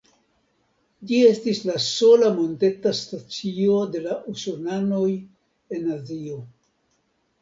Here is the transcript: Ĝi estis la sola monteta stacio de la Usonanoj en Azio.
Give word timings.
Ĝi 1.09 1.17
estis 1.31 1.59
la 1.69 1.75
sola 1.87 2.31
monteta 2.39 2.93
stacio 3.01 3.77
de 3.97 4.03
la 4.07 4.17
Usonanoj 4.33 5.07
en 5.77 5.89
Azio. 5.99 6.41